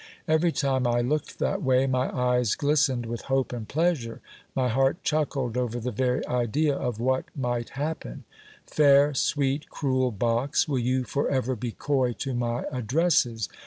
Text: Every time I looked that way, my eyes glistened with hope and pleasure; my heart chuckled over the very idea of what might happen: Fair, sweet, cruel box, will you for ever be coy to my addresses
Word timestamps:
Every 0.27 0.51
time 0.51 0.87
I 0.87 1.01
looked 1.01 1.37
that 1.37 1.61
way, 1.61 1.85
my 1.85 2.09
eyes 2.11 2.55
glistened 2.55 3.05
with 3.05 3.21
hope 3.29 3.53
and 3.53 3.67
pleasure; 3.69 4.19
my 4.55 4.67
heart 4.67 5.03
chuckled 5.03 5.55
over 5.55 5.79
the 5.79 5.91
very 5.91 6.25
idea 6.25 6.75
of 6.75 6.99
what 6.99 7.25
might 7.35 7.69
happen: 7.77 8.23
Fair, 8.65 9.13
sweet, 9.13 9.69
cruel 9.69 10.09
box, 10.09 10.67
will 10.67 10.79
you 10.79 11.03
for 11.03 11.29
ever 11.29 11.55
be 11.55 11.73
coy 11.73 12.13
to 12.13 12.33
my 12.33 12.63
addresses 12.71 13.47